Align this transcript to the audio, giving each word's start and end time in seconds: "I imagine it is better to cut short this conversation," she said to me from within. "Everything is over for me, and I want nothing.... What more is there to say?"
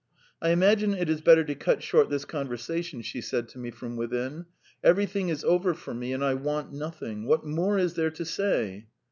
"I 0.41 0.49
imagine 0.49 0.95
it 0.95 1.09
is 1.11 1.21
better 1.21 1.43
to 1.43 1.53
cut 1.53 1.83
short 1.83 2.09
this 2.09 2.25
conversation," 2.25 3.03
she 3.03 3.21
said 3.21 3.47
to 3.49 3.59
me 3.59 3.69
from 3.69 3.95
within. 3.97 4.47
"Everything 4.83 5.29
is 5.29 5.43
over 5.43 5.75
for 5.75 5.93
me, 5.93 6.11
and 6.11 6.25
I 6.25 6.33
want 6.33 6.73
nothing.... 6.73 7.27
What 7.27 7.45
more 7.45 7.77
is 7.77 7.93
there 7.93 8.09
to 8.09 8.25
say?" 8.25 8.87